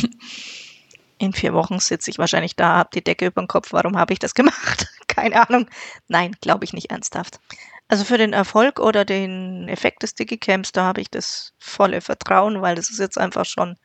In 1.16 1.32
vier 1.32 1.54
Wochen 1.54 1.78
sitze 1.78 2.10
ich 2.10 2.18
wahrscheinlich 2.18 2.56
da, 2.56 2.76
habe 2.76 2.90
die 2.92 3.02
Decke 3.02 3.28
über 3.28 3.40
den 3.40 3.48
Kopf. 3.48 3.72
Warum 3.72 3.96
habe 3.96 4.12
ich 4.12 4.18
das 4.18 4.34
gemacht? 4.34 4.86
Keine 5.06 5.48
Ahnung. 5.48 5.66
Nein, 6.08 6.36
glaube 6.42 6.66
ich 6.66 6.74
nicht 6.74 6.90
ernsthaft. 6.90 7.38
Also 7.92 8.06
für 8.06 8.16
den 8.16 8.32
Erfolg 8.32 8.80
oder 8.80 9.04
den 9.04 9.68
Effekt 9.68 10.02
des 10.02 10.14
Digicamps, 10.14 10.72
da 10.72 10.84
habe 10.84 11.02
ich 11.02 11.10
das 11.10 11.52
volle 11.58 12.00
Vertrauen, 12.00 12.62
weil 12.62 12.74
das 12.74 12.88
ist 12.88 12.98
jetzt 12.98 13.18
einfach 13.18 13.44
schon 13.44 13.76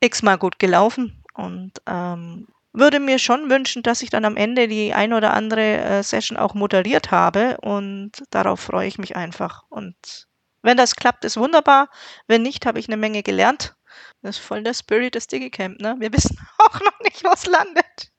x-mal 0.00 0.36
gut 0.36 0.58
gelaufen 0.58 1.24
und 1.32 1.72
ähm, 1.86 2.46
würde 2.74 3.00
mir 3.00 3.18
schon 3.18 3.48
wünschen, 3.48 3.82
dass 3.82 4.02
ich 4.02 4.10
dann 4.10 4.26
am 4.26 4.36
Ende 4.36 4.68
die 4.68 4.92
ein 4.92 5.14
oder 5.14 5.32
andere 5.32 5.78
äh, 5.78 6.02
Session 6.02 6.36
auch 6.36 6.52
moderiert 6.52 7.10
habe 7.10 7.56
und 7.62 8.22
darauf 8.28 8.60
freue 8.60 8.86
ich 8.86 8.98
mich 8.98 9.16
einfach. 9.16 9.62
Und 9.70 10.26
wenn 10.60 10.76
das 10.76 10.94
klappt, 10.94 11.24
ist 11.24 11.38
wunderbar. 11.38 11.88
Wenn 12.26 12.42
nicht, 12.42 12.66
habe 12.66 12.78
ich 12.78 12.88
eine 12.88 12.98
Menge 12.98 13.22
gelernt. 13.22 13.76
Das 14.20 14.36
ist 14.36 14.44
voll 14.44 14.62
der 14.62 14.74
Spirit 14.74 15.14
des 15.14 15.26
Digicamp, 15.26 15.80
ne? 15.80 15.96
Wir 15.98 16.12
wissen 16.12 16.38
auch 16.58 16.80
noch 16.80 17.00
nicht, 17.00 17.24
wo 17.24 17.30
es 17.32 17.46
landet. 17.46 18.12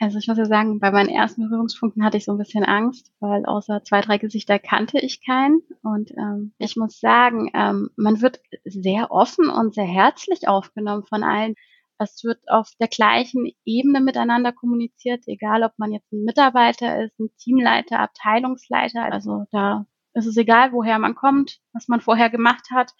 Also 0.00 0.18
ich 0.18 0.26
muss 0.26 0.38
ja 0.38 0.44
sagen, 0.44 0.80
bei 0.80 0.90
meinen 0.90 1.08
ersten 1.08 1.48
Berührungspunkten 1.48 2.04
hatte 2.04 2.16
ich 2.16 2.24
so 2.24 2.32
ein 2.32 2.38
bisschen 2.38 2.64
Angst, 2.64 3.12
weil 3.20 3.46
außer 3.46 3.84
zwei, 3.84 4.00
drei 4.00 4.18
Gesichter 4.18 4.58
kannte 4.58 4.98
ich 4.98 5.24
keinen. 5.24 5.62
Und 5.82 6.10
ähm, 6.12 6.52
ich 6.58 6.76
muss 6.76 6.98
sagen, 6.98 7.50
ähm, 7.54 7.90
man 7.96 8.20
wird 8.20 8.40
sehr 8.64 9.12
offen 9.12 9.48
und 9.48 9.74
sehr 9.74 9.86
herzlich 9.86 10.48
aufgenommen 10.48 11.04
von 11.04 11.22
allen. 11.22 11.54
Es 11.98 12.24
wird 12.24 12.40
auf 12.48 12.70
der 12.80 12.88
gleichen 12.88 13.52
Ebene 13.64 14.00
miteinander 14.00 14.52
kommuniziert, 14.52 15.22
egal 15.28 15.62
ob 15.62 15.72
man 15.78 15.92
jetzt 15.92 16.12
ein 16.12 16.24
Mitarbeiter 16.24 17.04
ist, 17.04 17.18
ein 17.20 17.30
Teamleiter, 17.38 18.00
Abteilungsleiter. 18.00 19.04
Also 19.04 19.44
da 19.52 19.86
ist 20.12 20.26
es 20.26 20.36
egal, 20.36 20.72
woher 20.72 20.98
man 20.98 21.14
kommt, 21.14 21.60
was 21.72 21.86
man 21.86 22.00
vorher 22.00 22.30
gemacht 22.30 22.70
hat. 22.72 22.92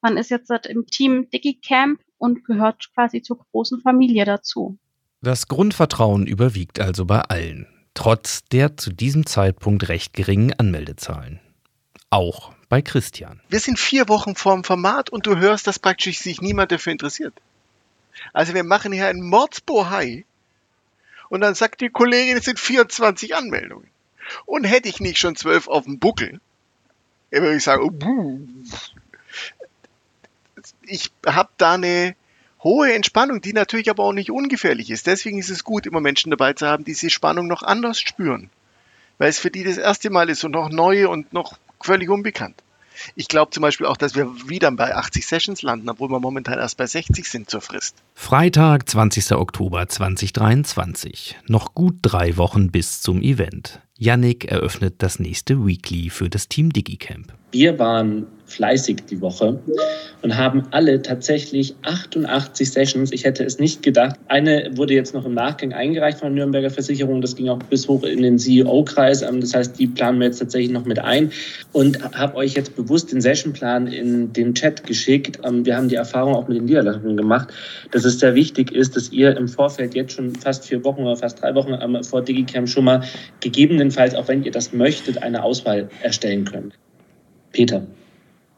Man 0.00 0.16
ist 0.16 0.30
jetzt 0.30 0.50
im 0.50 0.86
Team 0.86 1.30
DigiCamp 1.30 2.00
und 2.18 2.44
gehört 2.44 2.92
quasi 2.92 3.22
zur 3.22 3.38
großen 3.38 3.80
Familie 3.80 4.24
dazu. 4.24 4.78
Das 5.24 5.48
Grundvertrauen 5.48 6.26
überwiegt 6.26 6.80
also 6.80 7.06
bei 7.06 7.20
allen, 7.20 7.66
trotz 7.94 8.44
der 8.52 8.76
zu 8.76 8.92
diesem 8.92 9.24
Zeitpunkt 9.24 9.88
recht 9.88 10.12
geringen 10.12 10.52
Anmeldezahlen. 10.52 11.40
Auch 12.10 12.52
bei 12.68 12.82
Christian. 12.82 13.40
Wir 13.48 13.60
sind 13.60 13.78
vier 13.78 14.10
Wochen 14.10 14.36
vorm 14.36 14.64
Format 14.64 15.08
und 15.08 15.24
du 15.24 15.38
hörst, 15.38 15.66
dass 15.66 15.78
praktisch 15.78 16.18
sich 16.18 16.42
niemand 16.42 16.72
dafür 16.72 16.92
interessiert. 16.92 17.32
Also 18.34 18.52
wir 18.52 18.64
machen 18.64 18.92
hier 18.92 19.06
einen 19.06 19.26
Mordsbohai 19.26 20.26
und 21.30 21.40
dann 21.40 21.54
sagt 21.54 21.80
die 21.80 21.88
Kollegin, 21.88 22.36
es 22.36 22.44
sind 22.44 22.60
24 22.60 23.34
Anmeldungen. 23.34 23.88
Und 24.44 24.64
hätte 24.64 24.90
ich 24.90 25.00
nicht 25.00 25.16
schon 25.16 25.36
zwölf 25.36 25.68
auf 25.68 25.84
dem 25.84 26.00
Buckel, 26.00 26.38
würde 27.30 27.56
ich 27.56 27.64
sagen, 27.64 27.82
oh, 27.82 28.40
ich 30.82 31.10
habe 31.24 31.48
da 31.56 31.72
eine 31.72 32.14
hohe 32.64 32.92
Entspannung, 32.92 33.40
die 33.40 33.52
natürlich 33.52 33.90
aber 33.90 34.02
auch 34.02 34.12
nicht 34.12 34.30
ungefährlich 34.30 34.90
ist. 34.90 35.06
Deswegen 35.06 35.38
ist 35.38 35.50
es 35.50 35.62
gut, 35.62 35.86
immer 35.86 36.00
Menschen 36.00 36.30
dabei 36.30 36.54
zu 36.54 36.66
haben, 36.66 36.84
die 36.84 36.92
diese 36.92 37.10
Spannung 37.10 37.46
noch 37.46 37.62
anders 37.62 38.00
spüren. 38.00 38.50
Weil 39.18 39.28
es 39.28 39.38
für 39.38 39.50
die 39.50 39.62
das 39.62 39.76
erste 39.76 40.10
Mal 40.10 40.28
ist 40.30 40.42
und 40.42 40.52
noch 40.52 40.70
neu 40.70 41.08
und 41.08 41.32
noch 41.32 41.58
völlig 41.80 42.08
unbekannt. 42.08 42.56
Ich 43.16 43.28
glaube 43.28 43.50
zum 43.50 43.60
Beispiel 43.60 43.86
auch, 43.86 43.96
dass 43.96 44.14
wir 44.14 44.48
wieder 44.48 44.70
bei 44.72 44.94
80 44.94 45.26
Sessions 45.26 45.62
landen, 45.62 45.88
obwohl 45.88 46.08
wir 46.10 46.20
momentan 46.20 46.58
erst 46.58 46.76
bei 46.76 46.86
60 46.86 47.28
sind 47.28 47.50
zur 47.50 47.60
Frist. 47.60 47.96
Freitag, 48.14 48.88
20. 48.88 49.32
Oktober 49.32 49.88
2023. 49.88 51.36
Noch 51.46 51.74
gut 51.74 51.96
drei 52.02 52.36
Wochen 52.36 52.70
bis 52.70 53.02
zum 53.02 53.20
Event. 53.20 53.80
Yannick 53.96 54.44
eröffnet 54.44 54.96
das 54.98 55.18
nächste 55.18 55.66
Weekly 55.66 56.10
für 56.10 56.28
das 56.28 56.48
Team 56.48 56.72
DigiCamp. 56.72 57.32
Wir 57.52 57.78
waren 57.78 58.26
fleißig 58.54 59.04
die 59.10 59.20
Woche 59.20 59.58
und 60.22 60.36
haben 60.36 60.62
alle 60.70 61.02
tatsächlich 61.02 61.74
88 61.82 62.70
Sessions. 62.70 63.12
Ich 63.12 63.24
hätte 63.24 63.44
es 63.44 63.58
nicht 63.58 63.82
gedacht. 63.82 64.16
Eine 64.28 64.70
wurde 64.74 64.94
jetzt 64.94 65.12
noch 65.12 65.26
im 65.26 65.34
Nachgang 65.34 65.72
eingereicht 65.72 66.18
von 66.18 66.28
der 66.28 66.36
Nürnberger 66.36 66.70
Versicherung. 66.70 67.20
Das 67.20 67.36
ging 67.36 67.48
auch 67.48 67.58
bis 67.58 67.88
hoch 67.88 68.04
in 68.04 68.22
den 68.22 68.38
CEO-Kreis. 68.38 69.22
Ähm, 69.22 69.40
das 69.40 69.54
heißt, 69.54 69.78
die 69.78 69.86
planen 69.86 70.20
wir 70.20 70.28
jetzt 70.28 70.38
tatsächlich 70.38 70.70
noch 70.70 70.84
mit 70.84 70.98
ein 70.98 71.30
und 71.72 72.02
habe 72.16 72.36
euch 72.36 72.54
jetzt 72.54 72.76
bewusst 72.76 73.12
den 73.12 73.20
Sessionplan 73.20 73.86
in 73.88 74.32
den 74.32 74.54
Chat 74.54 74.86
geschickt. 74.86 75.40
Ähm, 75.44 75.66
wir 75.66 75.76
haben 75.76 75.88
die 75.88 75.96
Erfahrung 75.96 76.34
auch 76.34 76.48
mit 76.48 76.56
den 76.56 76.64
Niederlassungen 76.66 77.16
gemacht, 77.16 77.48
dass 77.90 78.04
es 78.04 78.18
sehr 78.18 78.34
wichtig 78.34 78.72
ist, 78.72 78.96
dass 78.96 79.12
ihr 79.12 79.36
im 79.36 79.48
Vorfeld 79.48 79.94
jetzt 79.94 80.14
schon 80.14 80.34
fast 80.34 80.64
vier 80.64 80.84
Wochen 80.84 81.02
oder 81.02 81.16
fast 81.16 81.42
drei 81.42 81.54
Wochen 81.54 81.74
ähm, 81.80 82.02
vor 82.04 82.22
DigiCamp 82.22 82.68
schon 82.68 82.84
mal 82.84 83.02
gegebenenfalls, 83.40 84.14
auch 84.14 84.28
wenn 84.28 84.44
ihr 84.44 84.52
das 84.52 84.72
möchtet, 84.72 85.22
eine 85.22 85.42
Auswahl 85.42 85.88
erstellen 86.02 86.44
könnt. 86.44 86.74
Peter. 87.52 87.86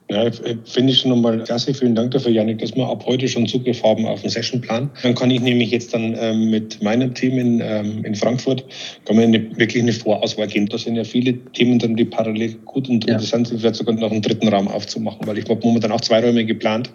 Ja, 0.09 0.31
finde 0.31 0.93
ich 0.93 0.99
schon 0.99 1.11
nochmal 1.11 1.43
klasse. 1.43 1.75
Vielen 1.75 1.97
Dank 1.97 2.13
dafür, 2.13 2.31
Janik, 2.31 2.61
dass 2.61 2.77
wir 2.77 2.87
ab 2.87 3.05
heute 3.07 3.27
schon 3.27 3.47
Zugriff 3.49 3.83
haben 3.83 4.07
auf 4.07 4.21
den 4.21 4.31
Sessionplan. 4.31 4.89
Dann 5.03 5.15
kann 5.17 5.33
ich 5.33 5.41
nämlich 5.41 5.73
jetzt 5.73 5.93
dann 5.95 6.17
ähm, 6.21 6.49
mit 6.51 6.81
meinem 6.81 7.13
Team 7.13 7.39
in, 7.39 7.61
ähm, 7.61 8.05
in 8.05 8.15
Frankfurt 8.15 8.65
kann 9.05 9.17
man 9.17 9.25
eine, 9.25 9.57
wirklich 9.57 9.83
eine 9.83 9.93
Vorauswahl 9.93 10.47
gehen. 10.47 10.67
Da 10.67 10.79
sind 10.79 10.95
ja 10.95 11.03
viele 11.03 11.33
Themen 11.53 11.81
drin, 11.81 11.97
die 11.97 12.05
parallel 12.05 12.55
gut 12.67 12.89
und 12.89 13.05
ja. 13.05 13.15
interessant 13.15 13.49
sind. 13.49 13.59
Vielleicht 13.61 13.77
sogar 13.77 13.97
noch 13.97 14.13
einen 14.13 14.23
dritten 14.23 14.47
Raum 14.47 14.69
aufzumachen, 14.69 15.27
weil 15.27 15.39
ich 15.39 15.49
habe 15.49 15.61
momentan 15.65 15.91
auch 15.91 16.01
zwei 16.01 16.21
Räume 16.21 16.45
geplant. 16.45 16.89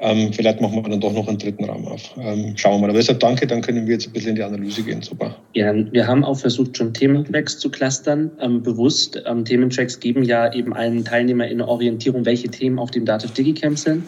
Ähm, 0.00 0.30
vielleicht 0.34 0.60
machen 0.60 0.76
wir 0.76 0.82
dann 0.82 1.00
doch 1.00 1.14
noch 1.14 1.28
einen 1.28 1.38
dritten 1.38 1.64
Raum 1.64 1.88
auf. 1.88 2.14
Ähm, 2.20 2.52
schauen 2.56 2.74
wir 2.74 2.80
mal. 2.80 2.90
Aber 2.90 2.98
deshalb 2.98 3.20
danke, 3.20 3.46
dann 3.46 3.62
können 3.62 3.86
wir 3.86 3.94
jetzt 3.94 4.08
ein 4.08 4.12
bisschen 4.12 4.30
in 4.30 4.36
die 4.36 4.42
Analyse 4.42 4.82
gehen. 4.82 5.00
Super. 5.00 5.36
Ja, 5.54 5.72
wir 5.90 6.06
haben 6.06 6.22
auch 6.22 6.36
versucht, 6.36 6.76
schon 6.76 6.92
Thementracks 6.92 7.58
zu 7.58 7.70
clustern, 7.70 8.30
ähm, 8.40 8.62
bewusst. 8.62 9.22
Ähm, 9.26 9.46
Thementracks 9.46 10.00
geben 10.00 10.22
ja 10.22 10.52
eben 10.52 10.74
allen 10.74 11.02
Teilnehmern 11.04 11.48
eine 11.48 11.66
Orientierung, 11.66 12.26
welche 12.26 12.41
welche 12.42 12.50
Themen 12.50 12.78
auf 12.78 12.90
dem 12.90 13.04
Dativ 13.04 13.32
DigiCamp 13.32 13.78
sind. 13.78 14.04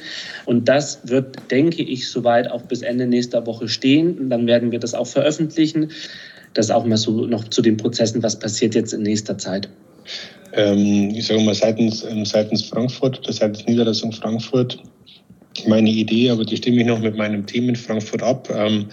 Und 0.47 0.69
das 0.69 1.01
wird, 1.05 1.51
denke 1.51 1.83
ich, 1.83 2.09
soweit 2.09 2.51
auch 2.51 2.63
bis 2.63 2.83
Ende 2.83 3.07
nächster 3.07 3.47
Woche 3.47 3.69
stehen. 3.69 4.19
Und 4.19 4.31
dann 4.31 4.47
werden 4.47 4.73
wir 4.73 4.79
das 4.79 4.95
auch 4.95 5.07
veröffentlichen. 5.07 5.91
Das 6.55 6.71
auch 6.71 6.85
mal 6.85 6.97
so 6.97 7.27
noch 7.27 7.49
zu 7.49 7.63
den 7.63 7.77
Prozessen, 7.77 8.23
was 8.23 8.39
passiert 8.39 8.75
jetzt 8.75 8.93
in 8.93 9.03
nächster 9.03 9.39
Zeit. 9.39 9.69
Ähm, 10.53 11.11
ich 11.15 11.27
sage 11.27 11.41
mal 11.41 11.55
seitens, 11.55 12.05
ähm, 12.05 12.25
seitens 12.25 12.63
Frankfurt 12.63 13.19
oder 13.21 13.33
seitens 13.33 13.67
Niederlassung 13.67 14.13
Frankfurt 14.13 14.79
meine 15.67 15.91
Idee, 15.91 16.31
aber 16.31 16.45
die 16.45 16.57
stimme 16.57 16.81
ich 16.81 16.87
noch 16.87 17.01
mit 17.01 17.17
meinem 17.17 17.47
Team 17.47 17.69
in 17.69 17.77
Frankfurt 17.77 18.23
ab, 18.23 18.49
ähm, 18.55 18.87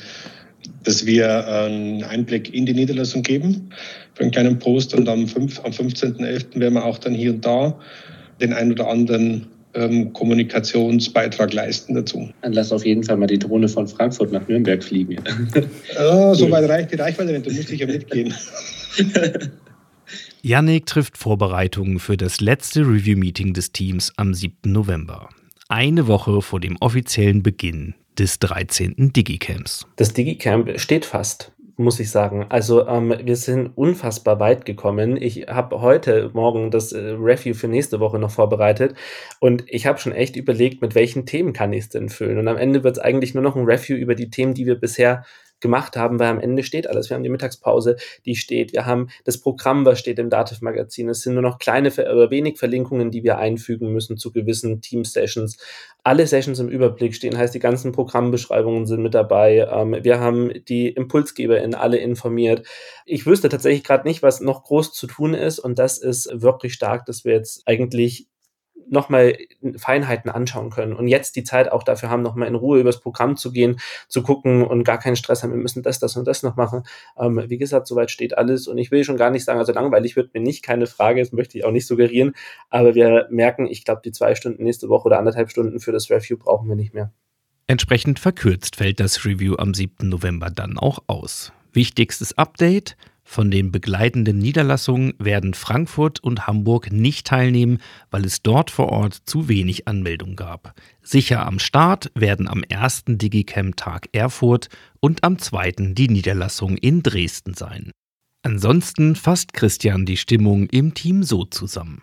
dass 0.84 1.06
wir 1.06 1.48
einen 1.48 2.04
Einblick 2.04 2.54
in 2.54 2.66
die 2.66 2.74
Niederlassung 2.74 3.22
geben 3.22 3.70
für 4.14 4.24
einen 4.24 4.32
kleinen 4.32 4.60
Post 4.60 4.94
und 4.94 5.08
am, 5.08 5.28
5, 5.28 5.64
am 5.64 5.72
15.11. 5.72 6.60
werden 6.60 6.74
wir 6.76 6.86
auch 6.86 6.98
dann 6.98 7.14
hier 7.14 7.32
und 7.32 7.46
da 7.46 7.80
den 8.42 8.54
ein 8.54 8.72
oder 8.72 8.88
anderen 8.88 9.48
ähm, 9.74 10.12
Kommunikationsbeitrag 10.14 11.54
leisten 11.54 11.96
dazu. 11.96 12.30
Dann 12.42 12.54
lass 12.54 12.72
auf 12.72 12.86
jeden 12.86 13.04
Fall 13.04 13.18
mal 13.18 13.28
die 13.28 13.40
Drohne 13.40 13.68
von 13.68 13.88
Frankfurt 13.88 14.32
nach 14.32 14.48
Nürnberg 14.48 14.84
fliegen. 14.84 15.18
oh, 16.00 16.34
so 16.34 16.50
weit 16.52 16.70
reicht 16.70 16.92
die 16.92 16.96
Reichweite 16.96 17.32
nicht, 17.32 17.46
du 17.46 17.54
musst 17.54 17.72
ja 17.72 17.88
mitgehen. 17.88 18.34
Yannick 20.42 20.88
trifft 20.88 21.18
Vorbereitungen 21.18 22.00
für 22.00 22.18
das 22.18 22.42
letzte 22.42 22.82
Review-Meeting 22.82 23.54
des 23.54 23.72
Teams 23.72 24.12
am 24.18 24.34
7. 24.34 24.72
November. 24.72 25.30
Eine 25.70 26.08
Woche 26.08 26.42
vor 26.42 26.60
dem 26.60 26.78
offiziellen 26.80 27.44
Beginn 27.44 27.94
des 28.18 28.40
13. 28.40 29.14
Digicamps. 29.14 29.86
Das 29.96 30.14
Digicamp 30.14 30.80
steht 30.80 31.06
fast 31.06 31.54
muss 31.82 32.00
ich 32.00 32.10
sagen. 32.12 32.46
Also 32.50 32.88
ähm, 32.88 33.14
wir 33.24 33.36
sind 33.36 33.76
unfassbar 33.76 34.40
weit 34.40 34.66
gekommen. 34.66 35.18
Ich 35.18 35.48
habe 35.48 35.82
heute 35.82 36.32
Morgen 36.34 36.72
das 36.72 36.92
äh, 36.92 37.16
Review 37.20 37.54
für 37.54 37.68
nächste 37.68 38.00
Woche 38.00 38.20
noch 38.20 38.32
vorbereitet 38.32 38.96
und 39.40 39.64
ich 39.68 39.86
habe 39.86 40.00
schon 40.00 40.14
echt 40.14 40.36
überlegt, 40.36 40.82
mit 40.82 40.96
welchen 40.96 41.26
Themen 41.26 41.54
kann 41.54 41.74
ich 41.74 41.86
es 41.86 41.90
denn 41.90 42.10
füllen. 42.10 42.38
Und 42.38 42.48
am 42.48 42.58
Ende 42.58 42.84
wird 42.84 42.98
es 42.98 43.04
eigentlich 43.04 43.34
nur 43.34 43.44
noch 43.44 43.56
ein 43.56 43.66
Review 43.66 43.96
über 43.96 44.16
die 44.16 44.30
Themen, 44.30 44.54
die 44.54 44.66
wir 44.66 44.76
bisher 44.76 45.26
gemacht 45.62 45.96
haben, 45.96 46.20
weil 46.20 46.28
am 46.28 46.40
Ende 46.40 46.64
steht 46.64 46.88
alles. 46.88 47.10
Wir 47.10 47.16
haben 47.16 47.24
die 47.24 47.30
Mittagspause, 47.30 47.96
die 48.26 48.36
steht. 48.36 48.74
Wir 48.74 48.86
haben 48.86 49.10
das 49.24 49.40
Programm, 49.40 49.86
was 49.86 50.00
steht 50.00 50.20
im 50.20 50.30
Dativ-Magazin. 50.30 51.10
Es 51.10 51.22
sind 51.22 51.34
nur 51.34 51.44
noch 51.44 51.60
kleine 51.60 51.92
oder 51.92 52.30
wenig 52.32 52.58
Verlinkungen, 52.60 53.12
die 53.12 53.24
wir 53.24 53.38
einfügen 53.38 53.94
müssen 53.94 54.18
zu 54.18 54.32
gewissen 54.32 54.82
Team-Sessions. 54.82 55.58
Alle 56.04 56.26
Sessions 56.26 56.60
im 56.60 56.70
Überblick 56.70 57.16
stehen, 57.16 57.38
heißt, 57.38 57.54
die 57.54 57.60
ganzen 57.60 57.92
Programmbeschreibungen 57.92 58.88
sind 58.88 59.04
mit 59.04 59.14
dabei. 59.14 59.68
Ähm, 59.72 59.98
wir 60.02 60.20
haben 60.20 60.52
die 60.68 60.90
Impulsgeber 60.90 61.62
in 61.62 61.76
alle 61.76 61.98
informiert. 61.98 62.66
Ich 63.06 63.26
wüsste 63.26 63.50
tatsächlich 63.50 63.84
gerade 63.84 64.08
nicht, 64.08 64.24
was 64.24 64.42
noch 64.42 64.64
groß 64.64 64.94
zu 64.94 65.08
tun 65.08 65.34
ist. 65.34 65.60
Und 65.60 65.78
das 65.78 66.00
ist 66.00 66.30
wirklich 66.42 66.74
stark, 66.74 67.06
dass 67.06 67.24
wir 67.24 67.34
jetzt 67.34 67.64
eigentlich 67.68 68.28
nochmal 68.92 69.38
Feinheiten 69.78 70.30
anschauen 70.30 70.70
können 70.70 70.94
und 70.94 71.08
jetzt 71.08 71.36
die 71.36 71.44
Zeit 71.44 71.72
auch 71.72 71.84
dafür 71.84 72.10
haben, 72.10 72.22
nochmal 72.22 72.48
in 72.48 72.56
Ruhe 72.56 72.80
übers 72.80 73.00
Programm 73.00 73.38
zu 73.38 73.52
gehen, 73.52 73.80
zu 74.08 74.22
gucken 74.22 74.64
und 74.64 74.84
gar 74.84 75.00
keinen 75.00 75.16
Stress 75.16 75.44
haben, 75.44 75.52
wir 75.52 75.58
müssen 75.58 75.82
das, 75.82 76.00
das 76.00 76.18
und 76.18 76.26
das 76.26 76.44
noch 76.44 76.56
machen. 76.58 76.84
Ähm, 77.18 77.44
wie 77.48 77.58
gesagt, 77.58 77.88
soweit 77.88 78.12
steht 78.12 78.38
alles 78.38 78.68
und 78.68 78.78
ich 78.78 78.92
will 78.92 79.04
schon 79.04 79.18
gar 79.18 79.32
nicht 79.32 79.46
sagen, 79.46 79.60
also 79.60 79.72
langweilig 79.72 80.16
wird 80.16 80.34
mir 80.34 80.42
nicht, 80.42 80.64
keine 80.64 80.88
Frage, 80.88 81.22
das 81.22 81.32
möchte 81.32 81.58
ich 81.58 81.66
auch 81.66 81.72
nicht 81.72 81.88
suggerieren, 81.88 82.34
aber 82.70 82.94
wir 82.94 83.28
merken, 83.32 83.66
ich 83.66 83.86
glaube, 83.86 84.02
die 84.04 84.12
zwei 84.12 84.36
Stunden 84.36 84.64
nächste 84.64 84.90
Woche 84.90 85.06
oder 85.06 85.20
anderthalb 85.20 85.50
Stunden 85.50 85.80
für 85.80 85.92
das 85.92 86.10
Review 86.10 86.38
brauchen 86.38 86.68
wir 86.68 86.76
nicht 86.76 86.94
mehr. 86.94 87.12
Entsprechend 87.68 88.20
verkürzt 88.20 88.76
fällt 88.76 89.00
das 89.00 89.24
Review 89.26 89.56
am 89.56 89.74
7. 89.74 90.10
November 90.10 90.50
dann 90.50 90.78
auch 90.78 91.00
aus. 91.08 91.54
Wichtigstes 91.72 92.38
Update– 92.38 92.98
von 93.32 93.50
den 93.50 93.72
begleitenden 93.72 94.40
Niederlassungen 94.40 95.14
werden 95.18 95.54
Frankfurt 95.54 96.20
und 96.20 96.48
Hamburg 96.48 96.92
nicht 96.92 97.28
teilnehmen, 97.28 97.78
weil 98.10 98.26
es 98.26 98.42
dort 98.42 98.70
vor 98.72 98.90
Ort 98.90 99.14
zu 99.24 99.48
wenig 99.48 99.88
Anmeldungen 99.88 100.36
gab. 100.36 100.74
Sicher 101.02 101.46
am 101.46 101.58
Start 101.58 102.12
werden 102.14 102.50
am 102.50 102.62
ersten 102.64 103.18
Digicamp-Tag 103.18 104.10
Erfurt 104.12 104.68
und 105.00 105.24
am 105.24 105.40
zweiten 105.40 105.96
die 105.96 106.10
Niederlassung 106.10 106.76
in 106.76 107.04
Dresden 107.04 107.54
sein. 107.54 107.92
Ansonsten 108.44 109.16
fasst 109.16 109.54
Christian 109.54 110.06
die 110.06 110.18
Stimmung 110.18 110.68
im 110.68 110.94
Team 110.94 111.24
so 111.24 111.46
zusammen. 111.46 112.02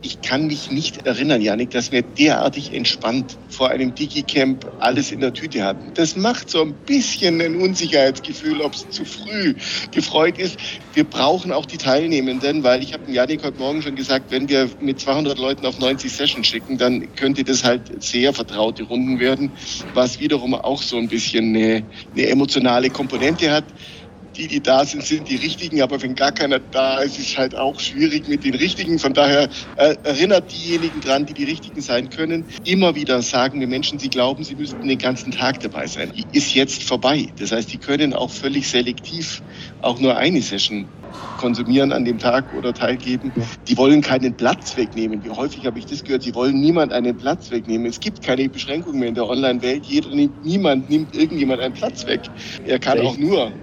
Ich 0.00 0.20
kann 0.22 0.46
mich 0.46 0.70
nicht 0.70 1.06
erinnern, 1.06 1.42
Janik, 1.42 1.70
dass 1.70 1.90
wir 1.90 2.02
derartig 2.02 2.72
entspannt 2.72 3.36
vor 3.48 3.70
einem 3.70 3.96
Digicamp 3.96 4.64
alles 4.78 5.10
in 5.10 5.18
der 5.18 5.34
Tüte 5.34 5.64
hatten. 5.64 5.92
Das 5.94 6.14
macht 6.14 6.50
so 6.50 6.62
ein 6.62 6.72
bisschen 6.86 7.40
ein 7.40 7.56
Unsicherheitsgefühl, 7.56 8.60
ob 8.60 8.74
es 8.74 8.88
zu 8.90 9.04
früh 9.04 9.54
gefreut 9.90 10.38
ist. 10.38 10.56
Wir 10.94 11.02
brauchen 11.02 11.50
auch 11.50 11.66
die 11.66 11.78
Teilnehmenden, 11.78 12.62
weil 12.62 12.80
ich 12.80 12.92
habe 12.92 13.10
Janik 13.10 13.42
heute 13.42 13.58
Morgen 13.58 13.82
schon 13.82 13.96
gesagt, 13.96 14.30
wenn 14.30 14.48
wir 14.48 14.70
mit 14.80 15.00
200 15.00 15.36
Leuten 15.36 15.66
auf 15.66 15.80
90 15.80 16.12
Sessions 16.12 16.46
schicken, 16.46 16.78
dann 16.78 17.12
könnte 17.16 17.42
das 17.42 17.64
halt 17.64 18.00
sehr 18.00 18.32
vertraute 18.32 18.84
Runden 18.84 19.18
werden, 19.18 19.50
was 19.94 20.20
wiederum 20.20 20.54
auch 20.54 20.80
so 20.80 20.96
ein 20.96 21.08
bisschen 21.08 21.56
eine, 21.56 21.84
eine 22.14 22.26
emotionale 22.28 22.90
Komponente 22.90 23.50
hat 23.50 23.64
die, 24.38 24.46
die 24.46 24.62
da 24.62 24.84
sind, 24.84 25.04
sind 25.04 25.28
die 25.28 25.36
richtigen, 25.36 25.82
aber 25.82 26.00
wenn 26.00 26.14
gar 26.14 26.32
keiner 26.32 26.60
da 26.60 26.98
ist, 27.00 27.18
ist 27.18 27.30
es 27.30 27.38
halt 27.38 27.56
auch 27.56 27.80
schwierig 27.80 28.28
mit 28.28 28.44
den 28.44 28.54
richtigen. 28.54 28.98
Von 28.98 29.12
daher 29.12 29.48
äh, 29.76 29.96
erinnert 30.04 30.52
diejenigen 30.52 31.00
dran, 31.00 31.26
die 31.26 31.34
die 31.34 31.44
richtigen 31.44 31.80
sein 31.82 32.08
können. 32.08 32.46
Immer 32.64 32.94
wieder 32.94 33.20
sagen 33.22 33.60
wir 33.60 33.66
Menschen, 33.66 33.98
sie 33.98 34.10
glauben, 34.10 34.44
sie 34.44 34.54
müssten 34.54 34.88
den 34.88 34.98
ganzen 34.98 35.32
Tag 35.32 35.60
dabei 35.60 35.86
sein. 35.88 36.12
Die 36.16 36.24
ist 36.32 36.54
jetzt 36.54 36.84
vorbei. 36.84 37.32
Das 37.38 37.52
heißt, 37.52 37.72
die 37.72 37.78
können 37.78 38.14
auch 38.14 38.30
völlig 38.30 38.68
selektiv 38.68 39.42
auch 39.80 39.98
nur 39.98 40.16
eine 40.16 40.40
Session 40.40 40.88
konsumieren 41.36 41.92
an 41.92 42.04
dem 42.04 42.18
Tag 42.18 42.52
oder 42.52 42.74
teilgeben. 42.74 43.32
Die 43.68 43.76
wollen 43.76 44.02
keinen 44.02 44.36
Platz 44.36 44.76
wegnehmen. 44.76 45.22
Wie 45.22 45.30
häufig 45.30 45.66
habe 45.66 45.78
ich 45.78 45.86
das 45.86 46.04
gehört? 46.04 46.22
Sie 46.22 46.34
wollen 46.34 46.60
niemand 46.60 46.92
einen 46.92 47.16
Platz 47.16 47.50
wegnehmen. 47.50 47.86
Es 47.86 48.00
gibt 48.00 48.22
keine 48.22 48.48
Beschränkungen 48.48 48.98
mehr 49.00 49.08
in 49.08 49.14
der 49.14 49.26
Online-Welt. 49.26 49.86
Jeder 49.86 50.10
nimmt, 50.10 50.44
niemand 50.44 50.90
nimmt 50.90 51.14
irgendjemand 51.16 51.60
einen 51.60 51.74
Platz 51.74 52.06
weg. 52.06 52.30
Er 52.64 52.78
kann 52.78 53.00
auch 53.00 53.16
nur 53.16 53.54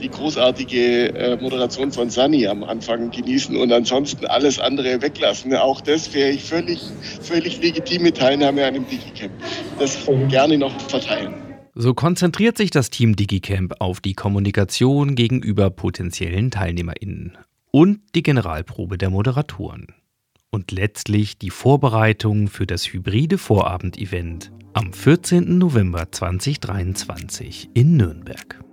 die 0.00 0.08
großartige 0.08 1.14
äh, 1.14 1.36
Moderation 1.40 1.92
von 1.92 2.10
Sunny 2.10 2.46
am 2.46 2.64
Anfang 2.64 3.10
genießen 3.10 3.56
und 3.56 3.72
ansonsten 3.72 4.26
alles 4.26 4.58
andere 4.58 5.00
weglassen. 5.02 5.54
Auch 5.54 5.80
das 5.80 6.12
wäre 6.14 6.30
ich 6.30 6.44
völlig, 6.44 6.80
völlig 7.20 7.60
legitime 7.62 8.12
Teilnahme 8.12 8.62
an 8.62 8.74
einem 8.74 8.86
Digicamp. 8.88 9.32
Das 9.78 9.98
gerne 10.28 10.58
noch 10.58 10.78
verteilen. 10.82 11.34
So 11.74 11.92
konzentriert 11.92 12.56
sich 12.56 12.70
das 12.70 12.90
Team 12.90 13.16
DigiCamp 13.16 13.74
auf 13.80 14.00
die 14.00 14.14
Kommunikation 14.14 15.16
gegenüber 15.16 15.70
potenziellen 15.70 16.52
TeilnehmerInnen 16.52 17.36
und 17.72 18.00
die 18.14 18.22
Generalprobe 18.22 18.96
der 18.96 19.10
Moderatoren. 19.10 19.88
Und 20.50 20.70
letztlich 20.70 21.36
die 21.36 21.50
Vorbereitung 21.50 22.46
für 22.46 22.64
das 22.64 22.92
hybride 22.92 23.38
Vorabendevent 23.38 24.52
am 24.72 24.92
14. 24.92 25.58
November 25.58 26.12
2023 26.12 27.70
in 27.74 27.96
Nürnberg. 27.96 28.63